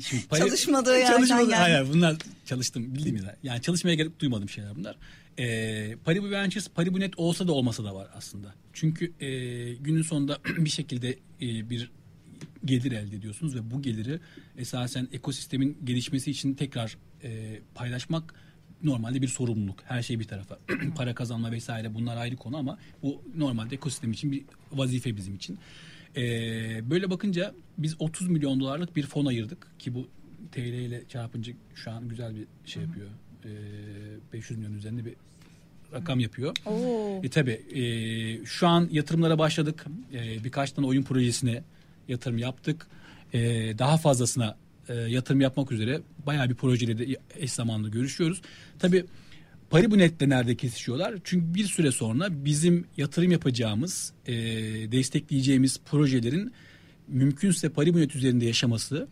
[0.00, 1.54] Şimdi Çalışmadığı yerden çalışmadı, geldi.
[1.54, 2.16] Hayır bunlar
[2.46, 3.36] çalıştım bildiğim ya.
[3.42, 4.96] Yani çalışmaya gelip duymadığım şeyler bunlar.
[5.38, 8.54] Ee, Paribu Ventures, Paribu Net olsa da olmasa da var aslında.
[8.72, 9.28] Çünkü e,
[9.74, 11.90] günün sonunda bir şekilde e, bir
[12.64, 14.20] gelir elde ediyorsunuz ve bu geliri
[14.58, 18.34] esasen ekosistemin gelişmesi için tekrar e, paylaşmak
[18.82, 19.78] normalde bir sorumluluk.
[19.84, 20.58] Her şey bir tarafa.
[20.96, 25.58] Para kazanma vesaire bunlar ayrı konu ama bu normalde ekosistem için bir vazife bizim için.
[26.16, 26.22] E,
[26.90, 30.08] böyle bakınca biz 30 milyon dolarlık bir fon ayırdık ki bu
[30.52, 33.08] TL ile çarpınca şu an güzel bir şey yapıyor.
[33.44, 33.50] E,
[34.32, 35.14] 500 milyon üzerinde bir
[35.92, 36.56] rakam yapıyor.
[36.66, 37.20] Oo.
[37.22, 39.86] E tabi e, şu an yatırımlara başladık.
[40.12, 41.62] E, birkaç tane oyun projesine
[42.08, 42.86] yatırım yaptık.
[43.32, 43.38] E,
[43.78, 44.56] daha fazlasına
[44.88, 48.42] e, yatırım yapmak üzere bayağı bir projeyle de eş zamanlı görüşüyoruz.
[48.78, 49.04] Tabi
[49.70, 51.14] Paribunet'le nerede kesişiyorlar?
[51.24, 54.34] Çünkü bir süre sonra bizim yatırım yapacağımız, e,
[54.92, 56.52] destekleyeceğimiz projelerin
[57.08, 59.08] mümkünse Paribunet üzerinde yaşaması,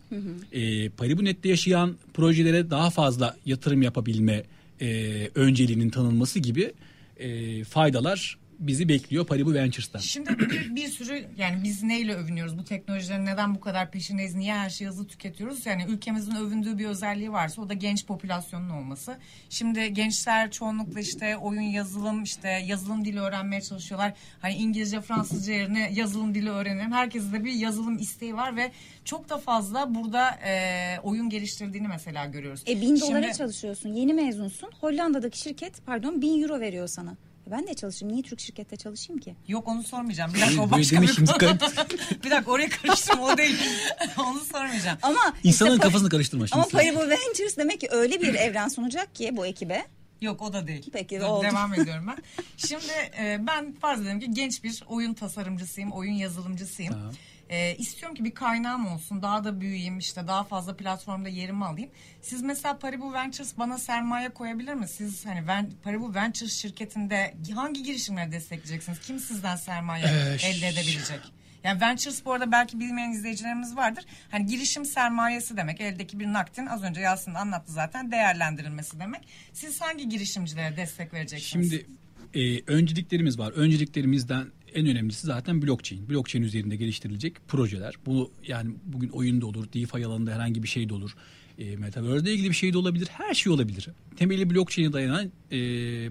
[0.51, 4.43] e, Paribunet'te yaşayan projelere daha fazla yatırım yapabilme
[4.81, 6.73] e, önceliğinin tanınması gibi
[7.17, 9.99] e, faydalar bizi bekliyor Paribu Ventures'tan.
[9.99, 12.57] Şimdi bir, bir sürü yani biz neyle övünüyoruz?
[12.57, 14.35] Bu teknolojilerin neden bu kadar peşindeyiz?
[14.35, 15.65] Niye her şeyi hızlı tüketiyoruz?
[15.65, 19.17] Yani ülkemizin övündüğü bir özelliği varsa o da genç popülasyonun olması.
[19.49, 24.13] Şimdi gençler çoğunlukla işte oyun yazılım işte yazılım dili öğrenmeye çalışıyorlar.
[24.41, 26.91] Hani İngilizce Fransızca yerine yazılım dili öğrenelim.
[26.91, 28.71] Herkesin de bir yazılım isteği var ve
[29.05, 32.63] çok da fazla burada e, oyun geliştirdiğini mesela görüyoruz.
[32.67, 33.93] E bin dolara Şimdi- çalışıyorsun.
[33.93, 34.69] Yeni mezunsun.
[34.81, 37.15] Hollanda'daki şirket pardon bin euro veriyor sana.
[37.47, 38.13] E Ben de çalışayım.
[38.13, 39.35] Niye Türk şirkette çalışayım ki?
[39.47, 40.33] Yok onu sormayacağım.
[40.33, 41.25] Bir dakika o başka bir konu.
[42.23, 43.57] bir dakika oraya karıştırma o değil.
[44.17, 44.97] onu sormayacağım.
[45.01, 46.61] Ama İnsanların işte kafasını karıştırma şimdi.
[46.61, 49.85] Ama Paribu Ventures demek ki öyle bir evren sunacak ki bu ekibe.
[50.21, 50.89] Yok o da değil.
[50.93, 51.43] Peki, Dur, oldu.
[51.43, 52.17] Devam ediyorum ben.
[52.57, 56.93] Şimdi e, ben farz edelim ki genç bir oyun tasarımcısıyım, oyun yazılımcısıyım.
[56.93, 57.13] Tamam.
[57.49, 61.89] E, istiyorum ki bir kaynağım olsun, daha da büyüyeyim, işte daha fazla platformda yerimi alayım.
[62.21, 64.87] Siz mesela Paribu Ventures bana sermaye koyabilir mi?
[64.87, 68.99] Siz hani Ven- Paribu Ventures şirketinde hangi girişimleri destekleyeceksiniz?
[68.99, 71.19] Kim sizden sermaye Ee, elde edebilecek?
[71.63, 74.05] Yani Ventures bu arada belki bilmeyen izleyicilerimiz vardır.
[74.31, 75.81] Hani girişim sermayesi demek.
[75.81, 79.21] Eldeki bir nakdin az önce Yasin anlattı zaten değerlendirilmesi demek.
[79.53, 81.69] Siz hangi girişimcilere destek vereceksiniz?
[81.71, 81.85] Şimdi
[82.33, 83.51] e, önceliklerimiz var.
[83.51, 86.09] Önceliklerimizden en önemlisi zaten blockchain.
[86.09, 87.95] Blockchain üzerinde geliştirilecek projeler.
[88.05, 91.15] Bu yani bugün oyunda olur, DeFi alanında herhangi bir şey de olur.
[91.59, 93.07] E, Metaverse'de ilgili bir şey de olabilir.
[93.11, 93.89] Her şey olabilir.
[94.17, 95.59] Temeli blockchain'e dayanan e,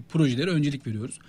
[0.01, 1.19] projelere öncelik veriyoruz.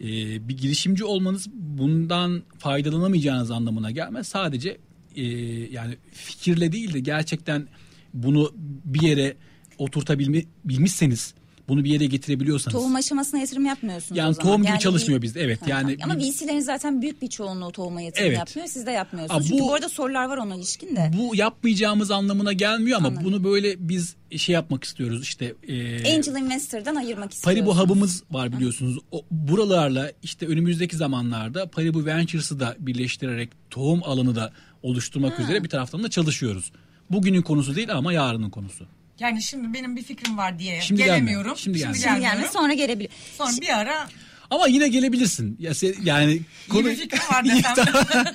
[0.00, 0.06] E,
[0.48, 4.28] bir girişimci olmanız bundan faydalanamayacağınız anlamına gelmez.
[4.28, 4.78] Sadece
[5.16, 5.24] e,
[5.72, 7.68] yani fikirle değil de gerçekten
[8.14, 8.52] bunu
[8.84, 9.36] bir yere
[9.78, 11.34] oturtabilmişseniz,
[11.72, 12.72] bunu bir yere getirebiliyorsanız.
[12.72, 14.46] Tohum aşamasına yatırım yapmıyorsunuz Yani o zaman.
[14.48, 15.62] tohum gibi Yani çalışmıyor bir- bizde, evet.
[15.62, 18.38] Ha, Yani Ama bir- VC'lerin zaten büyük bir çoğunluğu tohuma yatırım Evet.
[18.38, 18.68] yapmıyor.
[18.68, 19.40] Siz de yapmıyorsunuz.
[19.44, 21.10] Aa, Çünkü bu- bu arada sorular var ona ilişkin de.
[21.18, 23.24] bu yapmayacağımız anlamına gelmiyor ama Anladım.
[23.24, 27.66] bunu böyle biz şey yapmak istiyoruz işte e, Angel Investor'dan ayırmak istiyorsunuz.
[27.66, 28.98] Paribu hub'ımız var biliyorsunuz.
[29.12, 35.68] O, buralarla işte önümüzdeki zamanlarda Paribu Ventures'ı da birleştirerek tohum alanı da oluşturmak üzere bir
[35.68, 36.72] taraftan da çalışıyoruz.
[37.10, 38.86] Bugünün konusu değil ama yarının konusu.
[39.18, 41.56] Yani şimdi benim bir fikrim var diye Şimdi gelme, gelemiyorum.
[41.56, 41.94] şimdi gelme.
[41.94, 42.38] Şimdi gelmiyorum.
[42.40, 43.10] yani sonra gelebilir.
[43.38, 44.08] Sonra bir ara
[44.50, 45.56] Ama yine gelebilirsin.
[45.60, 46.40] Ya se- yani
[46.72, 47.84] bir fikrim var desem.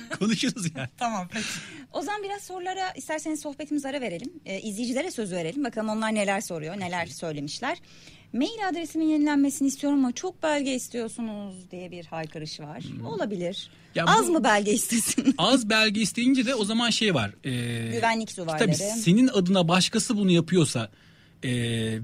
[0.18, 0.88] konuşuruz yani.
[0.98, 1.46] tamam peki.
[1.92, 4.30] O zaman biraz sorulara isterseniz sohbetimize ara verelim.
[4.46, 5.64] Ee, izleyicilere söz verelim.
[5.64, 7.78] Bakalım onlar neler soruyor, neler söylemişler.
[8.32, 12.84] Mail adresimin yenilenmesini istiyorum ama çok belge istiyorsunuz diye bir haykırış var.
[13.06, 13.70] Olabilir.
[13.72, 13.78] Hmm.
[13.94, 15.34] Ya Az bu- mı belge istesin?
[15.38, 17.30] Az belge isteyince de o zaman şey var.
[17.44, 17.50] e,
[17.92, 18.58] Güvenlik duvarları.
[18.58, 20.90] Tabii senin adına başkası bunu yapıyorsa
[21.42, 21.50] e,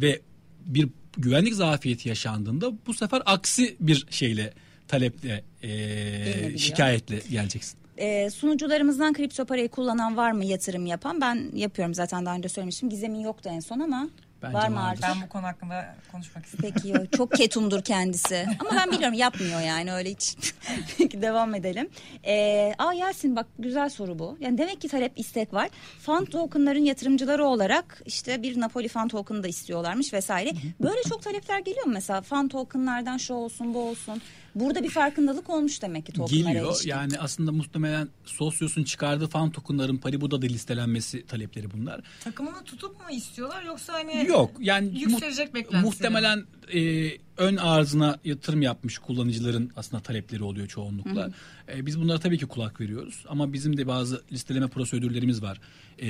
[0.01, 0.21] ve
[0.67, 4.53] bir güvenlik zafiyeti yaşandığında bu sefer aksi bir şeyle
[4.89, 7.79] taleple e, şikayetle geleceksin.
[7.99, 11.21] Ee, sunucularımızdan kripto parayı kullanan var mı yatırım yapan?
[11.21, 12.91] Ben yapıyorum zaten daha önce söylemiştim.
[12.91, 14.09] Gizem'in yoktu en son ama
[14.45, 15.05] Bence var mı vardır.
[15.09, 16.75] Ben bu konu hakkında konuşmak istiyorum.
[16.75, 17.13] Peki yok.
[17.13, 18.47] çok ketumdur kendisi.
[18.61, 20.37] Ama ben biliyorum yapmıyor yani öyle hiç.
[20.99, 21.89] Peki devam edelim.
[22.27, 24.37] Ee, aa Yasin bak güzel soru bu.
[24.41, 25.69] Yani demek ki talep istek var.
[26.01, 30.53] Fan tokenların yatırımcıları olarak işte bir Napoli fan token da istiyorlarmış vesaire.
[30.81, 32.21] Böyle çok talepler geliyor mu mesela?
[32.23, 34.23] Fan tokenlardan şu olsun bu olsun.
[34.55, 36.71] Burada bir farkındalık olmuş demek ki tokenlara Geliyor.
[36.71, 36.91] ilişkin.
[36.91, 42.01] Yani aslında muhtemelen Sosyos'un çıkardığı fan tokenların Paribu'da da listelenmesi talepleri bunlar.
[42.25, 48.19] Takımını tutup mu istiyorlar yoksa hani Yok yani Yükselecek mu- beklentisi muhtemelen e, ön arzına
[48.25, 51.31] yatırım yapmış kullanıcıların aslında talepleri oluyor çoğunlukla.
[51.69, 55.61] E, biz bunlara tabii ki kulak veriyoruz ama bizim de bazı listeleme prosedürlerimiz var.
[55.99, 56.09] E,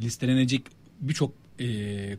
[0.00, 0.62] listelenecek
[1.00, 1.66] birçok e,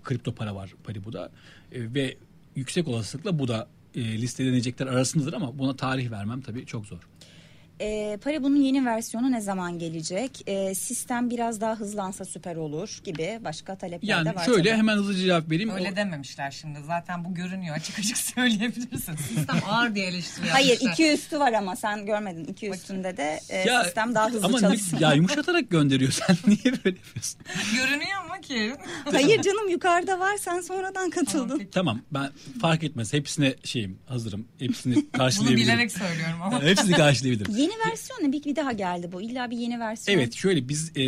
[0.03, 1.31] kripto para var Paribu'da
[1.71, 2.17] E, ve
[2.55, 6.99] yüksek olasılıkla bu da e, listelenecekler arasındadır ama buna tarih vermem tabii çok zor.
[7.81, 10.43] E, Paribu'nun yeni versiyonu ne zaman gelecek?
[10.47, 14.45] E, sistem biraz daha hızlansa süper olur gibi başka talepler Yani de var.
[14.45, 14.77] şöyle tabii.
[14.77, 15.69] hemen hızlıca cevap vereyim.
[15.69, 16.79] Öyle O- dememişler şimdi.
[16.87, 17.75] Zaten bu görünüyor.
[17.75, 19.15] Açık açık söyleyebilirsin.
[19.15, 22.43] Sistem ağır diye eleştiri Hayır iki üstü var ama sen görmedin.
[22.45, 24.97] İki üstünde de e, Ya, sistem daha hızlı ama çalışsın.
[24.99, 27.41] ya yumuşatarak gönderiyor sen niye böyle yapıyorsun?
[27.75, 28.73] Görünüyor mu ki?
[29.11, 31.67] Hayır canım yukarıda var sen sonradan katıldın.
[31.71, 32.29] Tamam ben
[32.61, 34.47] fark etmez hepsine şeyim hazırım.
[34.59, 35.67] Hepsini Bunu karşılayabilirim.
[35.67, 36.61] bilerek söylüyorum ama.
[36.61, 37.55] Hepsini karşılayabilirim.
[37.55, 38.31] Yeni versiyon ne?
[38.31, 39.21] Bir, bir daha geldi bu.
[39.21, 40.17] İlla bir yeni versiyon.
[40.19, 41.03] Evet şöyle biz e,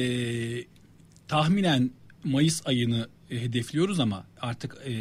[1.27, 1.91] tahminen
[2.23, 4.91] Mayıs ayını e, hedefliyoruz ama artık e,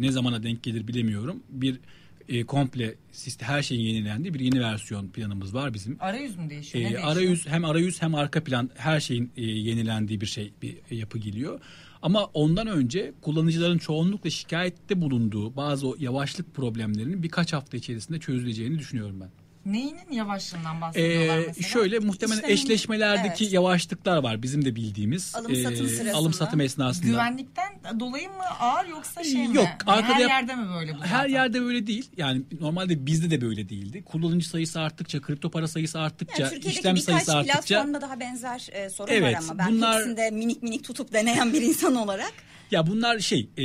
[0.00, 1.42] ne zamana denk gelir bilemiyorum.
[1.48, 1.80] Bir
[2.28, 5.96] e, komple sistem her şeyin yenilendiği bir yeni versiyon planımız var bizim.
[6.00, 6.84] Arayüz mü değişiyor?
[6.84, 7.12] ne E, değişiyor?
[7.12, 11.60] arayüz hem arayüz hem arka plan her şeyin e, yenilendiği bir şey bir yapı geliyor.
[12.02, 18.78] Ama ondan önce kullanıcıların çoğunlukla şikayette bulunduğu bazı o yavaşlık problemlerinin birkaç hafta içerisinde çözüleceğini
[18.78, 19.30] düşünüyorum ben.
[19.66, 21.68] Neyinin yavaşlığından bahsediyorlar Ee, mesela?
[21.68, 23.52] şöyle muhtemelen İşlemin- eşleşmelerdeki evet.
[23.52, 25.32] yavaşlıklar var bizim de bildiğimiz.
[25.34, 26.14] Ee, Alım satım sırasında.
[26.14, 27.06] Alım satım esnasında.
[27.06, 29.56] Güvenlikten dolayı mı ağır yoksa şey mi?
[29.56, 31.32] Yok, Hani arkada her yap- yerde mi böyle bu Her zaten?
[31.32, 32.10] yerde böyle değil.
[32.16, 34.02] Yani normalde bizde de böyle değildi.
[34.04, 38.20] Kullanıcı sayısı arttıkça, kripto para sayısı arttıkça, Yani Türkiye'deki işlem birkaç sayısı arttıkça platformda daha
[38.20, 41.94] benzer e, sorun Evet, var ama ben bunlar- hepsinde minik minik tutup deneyen bir insan
[41.96, 42.32] olarak
[42.70, 43.64] Ya bunlar şey e,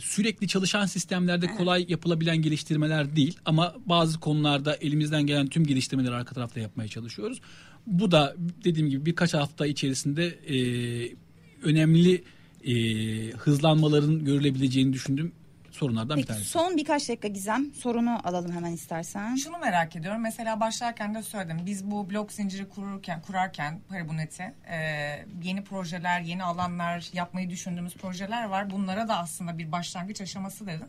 [0.00, 6.34] sürekli çalışan sistemlerde kolay yapılabilen geliştirmeler değil ama bazı konularda elimizden gelen tüm geliştirmeleri arka
[6.34, 7.40] tarafta yapmaya çalışıyoruz.
[7.86, 10.56] Bu da dediğim gibi birkaç hafta içerisinde e,
[11.62, 12.24] önemli
[12.64, 12.74] e,
[13.30, 15.32] hızlanmaların görülebileceğini düşündüğüm
[15.70, 16.48] sorunlardan bir Peki tanesi.
[16.48, 19.36] son birkaç dakika Gizem sorunu alalım hemen istersen.
[19.36, 20.20] Şunu merak ediyorum.
[20.20, 21.60] Mesela başlarken de söyledim.
[21.66, 24.76] Biz bu blok zinciri kururken, kurarken Parabunet'i e,
[25.42, 28.70] yeni projeler, yeni alanlar yapmayı düşündüğümüz projeler var.
[28.70, 30.86] Bunlara da aslında bir başlangıç aşaması dedin.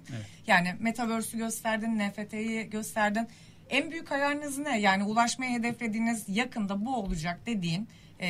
[0.48, 3.28] Yani Metaverse'ü gösterdin, NFT'yi gösterdin.
[3.70, 4.80] En büyük hayaliniz ne?
[4.80, 7.88] Yani ulaşmayı hedeflediğiniz yakında bu olacak dediğin
[8.22, 8.28] e,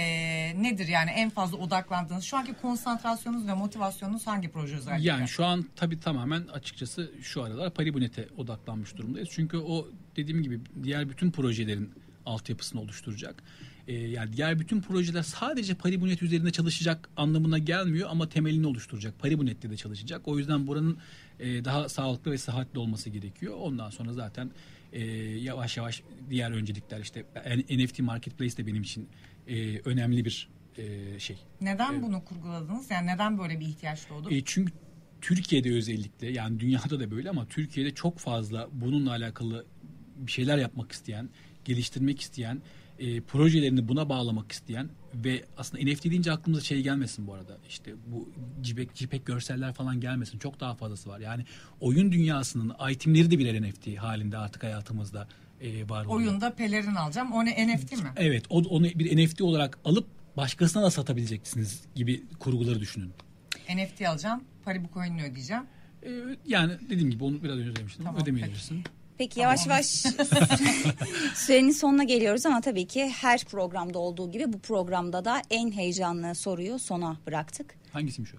[0.63, 2.23] nedir yani en fazla odaklandığınız?
[2.23, 5.07] Şu anki konsantrasyonunuz ve motivasyonunuz hangi proje özellikle?
[5.07, 9.29] Yani şu an tabii tamamen açıkçası şu aralar Paribunet'e odaklanmış durumdayız.
[9.31, 11.91] Çünkü o dediğim gibi diğer bütün projelerin
[12.25, 13.43] altyapısını oluşturacak.
[13.87, 19.19] Ee, yani diğer bütün projeler sadece Paribunet üzerinde çalışacak anlamına gelmiyor ama temelini oluşturacak.
[19.19, 20.21] Paribunet'te de çalışacak.
[20.25, 20.97] O yüzden buranın
[21.39, 23.55] e, daha sağlıklı ve sıhhatli olması gerekiyor.
[23.61, 24.51] Ondan sonra zaten
[24.93, 25.03] e,
[25.37, 27.25] yavaş yavaş diğer öncelikler işte
[27.69, 29.09] NFT Marketplace de benim için
[29.47, 31.37] e, önemli bir e, şey.
[31.61, 32.91] Neden bunu kurguladınız?
[32.91, 34.31] Yani neden böyle bir ihtiyaç doğdu?
[34.31, 34.73] E, çünkü
[35.21, 39.65] Türkiye'de özellikle yani dünyada da böyle ama Türkiye'de çok fazla bununla alakalı
[40.15, 41.29] bir şeyler yapmak isteyen,
[41.65, 42.61] geliştirmek isteyen,
[42.99, 47.57] e, projelerini buna bağlamak isteyen ve aslında NFT deyince aklımıza şey gelmesin bu arada.
[47.69, 48.29] İşte bu
[48.63, 50.39] JPEG, JPEG görseller falan gelmesin.
[50.39, 51.19] Çok daha fazlası var.
[51.19, 51.45] Yani
[51.79, 55.27] oyun dünyasının itemleri de birer NFT halinde artık hayatımızda
[55.61, 56.19] e, var oluyor.
[56.19, 57.31] Oyunda pelerin alacağım.
[57.31, 58.09] O ne NFT mi?
[58.15, 63.11] Evet, o, onu bir NFT olarak alıp başkasına da satabileceksiniz gibi kurguları düşünün.
[63.75, 64.43] NFT alacağım.
[64.65, 65.63] Paribu coin'ini ödeyeceğim.
[66.03, 66.09] Ee,
[66.47, 68.05] yani dediğim gibi onu biraz önce demiştim.
[68.05, 68.83] Tamam, Ödemeyebilirsin.
[69.17, 69.85] Peki yavaş yavaş
[71.35, 76.35] sürenin sonuna geliyoruz ama tabii ki her programda olduğu gibi bu programda da en heyecanlı
[76.35, 77.75] soruyu sona bıraktık.
[77.93, 78.37] Hangisiymiş o?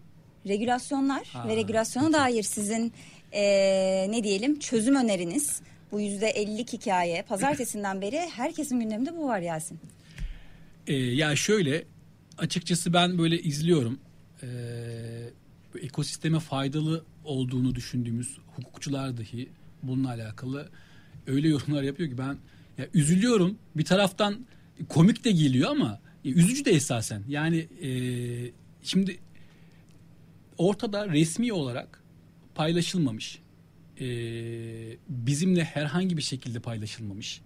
[0.49, 2.93] Regülasyonlar Ha, ve regülasyona dair sizin
[3.33, 5.61] eee, ne diyelim çözüm öneriniz.
[5.92, 9.81] Bu yüzde ellilik hikaye pazartesinden beri herkesin gündeminde bu var Yasin.
[10.87, 11.85] Ee, ya şöyle
[12.38, 14.00] açıkçası ben böyle izliyorum.
[14.42, 14.46] Ee,
[15.83, 19.48] ekosisteme faydalı olduğunu düşündüğümüz hukukçular dahi
[19.83, 20.68] bununla alakalı
[21.26, 22.37] öyle yorumlar yapıyor ki ben
[22.78, 23.59] ya üzülüyorum.
[23.76, 24.46] Bir taraftan
[24.88, 27.22] komik de geliyor ama ya üzücü de esasen.
[27.28, 27.90] Yani e,
[28.83, 29.18] şimdi
[30.59, 32.02] ortada resmi olarak
[32.55, 33.41] paylaşılmamış.
[34.03, 34.07] E,
[35.09, 37.41] bizimle herhangi bir şekilde paylaşılmamış.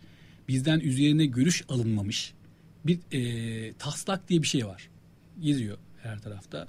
[0.48, 2.34] Bizden üzerine görüş alınmamış
[2.84, 4.88] bir e, taslak diye bir şey var.
[5.40, 6.68] Geziyor her tarafta.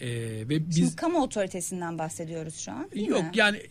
[0.00, 0.08] E,
[0.48, 3.30] ve biz Şimdi kamu otoritesinden bahsediyoruz şu an değil yok mi?
[3.34, 3.62] yani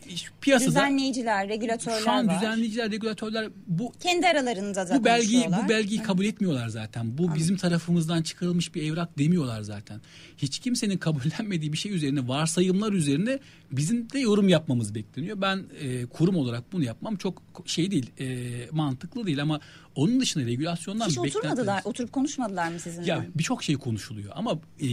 [0.42, 2.36] piyasada Düzenleyiciler, regülatörler şu an var.
[2.36, 7.18] düzenleyiciler, regülatörler bu Kendi aralarında da bu belgeyi bu belgeyi kabul etmiyorlar zaten.
[7.18, 10.02] Bu bizim tarafımızdan çıkarılmış bir evrak demiyorlar zaten.
[10.38, 13.40] Hiç kimsenin kabullenmediği bir şey üzerine, varsayımlar üzerine
[13.72, 15.42] bizim de yorum yapmamız bekleniyor.
[15.42, 19.60] Ben e, kurum olarak bunu yapmam çok şey değil, e, mantıklı değil ama
[19.96, 23.08] onun dışında regülasyondan Hiç oturmadılar, oturup konuşmadılar mı sizinle?
[23.08, 24.88] Ya birçok şey konuşuluyor ama e,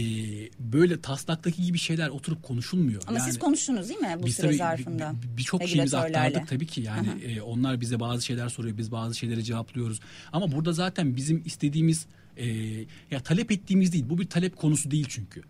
[0.59, 3.01] böyle taslaktaki gibi şeyler oturup konuşulmuyor.
[3.07, 5.13] Ama Yani- siz konuştunuz değil mi bu biz süre tabii zarfında?
[5.23, 8.91] bir- bir- birçok şeyimizi aktardık tabii ki yani e, onlar bize bazı şeyler soruyor biz
[8.91, 9.99] bazı şeyleri cevaplıyoruz
[10.33, 12.05] ama burada zaten bizim istediğimiz
[12.37, 12.47] e,
[13.11, 15.41] ya talep ettiğimiz değil bu bir talep konusu değil çünkü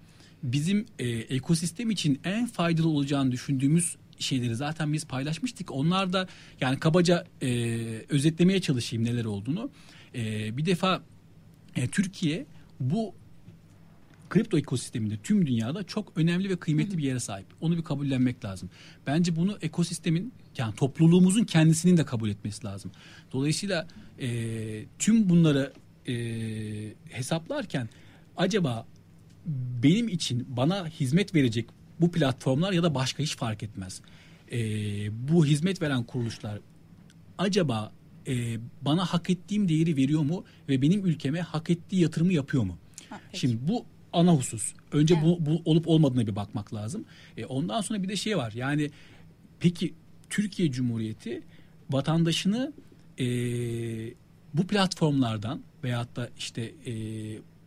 [0.53, 6.27] bizim e, ekosistem için en faydalı olacağını düşündüğümüz şeyleri zaten biz paylaşmıştık onlar da
[6.61, 7.47] yani kabaca e,
[8.09, 9.71] özetlemeye çalışayım neler olduğunu
[10.15, 11.03] E, bir defa
[11.75, 12.45] e, Türkiye
[12.79, 13.15] bu
[14.29, 17.45] kripto ekosisteminde tüm dünyada çok önemli ve kıymetli bir yere sahip.
[17.61, 18.69] Onu bir kabullenmek lazım.
[19.07, 22.91] Bence bunu ekosistemin yani topluluğumuzun kendisinin de kabul etmesi lazım.
[23.31, 23.87] Dolayısıyla
[24.19, 24.29] e,
[24.99, 25.73] tüm bunları
[26.07, 26.13] e,
[27.09, 27.89] hesaplarken
[28.37, 28.85] acaba
[29.83, 31.65] benim için bana hizmet verecek
[31.99, 34.01] bu platformlar ya da başka hiç fark etmez.
[34.51, 34.57] E,
[35.29, 36.59] bu hizmet veren kuruluşlar
[37.37, 37.91] acaba
[38.27, 42.77] e, bana hak ettiğim değeri veriyor mu ve benim ülkeme hak ettiği yatırımı yapıyor mu?
[43.09, 43.39] Ha, peki.
[43.39, 44.73] Şimdi bu ana husus.
[44.91, 47.05] Önce bu, bu olup olmadığına bir bakmak lazım.
[47.37, 48.51] E, ondan sonra bir de şey var.
[48.55, 48.91] Yani
[49.59, 49.93] peki
[50.29, 51.43] Türkiye Cumhuriyeti
[51.89, 52.73] vatandaşını
[53.19, 53.25] e,
[54.53, 56.93] bu platformlardan veyahut da işte e,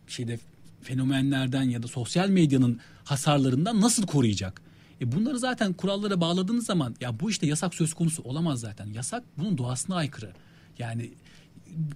[0.07, 0.39] şeyde
[0.81, 4.61] fenomenlerden ya da sosyal medyanın hasarlarından nasıl koruyacak?
[5.01, 8.85] E bunları zaten kurallara bağladığınız zaman ya bu işte yasak söz konusu olamaz zaten.
[8.85, 10.31] Yasak bunun doğasına aykırı.
[10.79, 11.11] Yani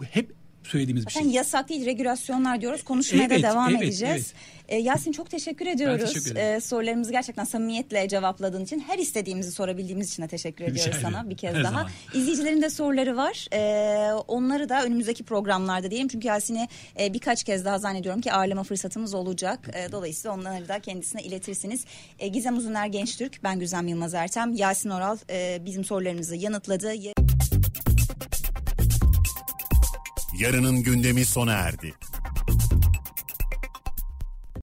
[0.10, 1.22] hep söylediğimiz bir şey.
[1.22, 2.84] Zaten yasak değil regülasyonlar diyoruz.
[2.84, 4.34] Konuşmaya da Evet, devam evet, edeceğiz.
[4.68, 6.14] Ee, Yasin çok teşekkür ediyoruz.
[6.14, 6.56] teşekkür ederim.
[6.58, 11.18] Ee, sorularımızı gerçekten samimiyetle cevapladığın için her istediğimizi sorabildiğimiz için de teşekkür Rica ediyoruz sana
[11.18, 11.30] ederim.
[11.30, 11.72] bir kez Her daha.
[11.72, 11.88] zaman.
[12.14, 13.48] İzleyicilerin de soruları var.
[13.54, 16.08] Ee, onları da önümüzdeki programlarda diyelim.
[16.08, 16.68] Çünkü Yasin'i
[17.00, 19.60] e, birkaç kez daha zannediyorum ki ağırlama fırsatımız olacak.
[19.74, 21.86] Ee, dolayısıyla onları da kendisine iletirsiniz.
[22.20, 24.54] Ee, Gizem Uzuner Gençtürk, ben Güzem Yılmaz Ertem.
[24.54, 26.94] Yasin Oral e, bizim sorularımızı yanıtladı.
[30.38, 31.94] Yarının gündemi sona erdi.